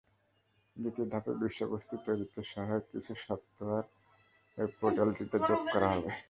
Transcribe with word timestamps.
দ্বিতীয় 0.75 1.05
ধাপে 1.11 1.31
বিষয়বস্তু 1.41 1.95
তৈরিতে 2.05 2.39
সহায়ক 2.51 2.83
কিছু 2.91 3.11
সফটওয়্যার 3.23 3.85
ওয়েব 4.57 4.71
পোর্টালটিতে 4.79 5.37
যোগ 5.47 5.61
করা 5.73 5.87
হবে। 5.93 6.11